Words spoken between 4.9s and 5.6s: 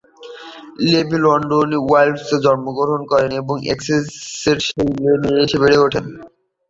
লেই-অন-সিতে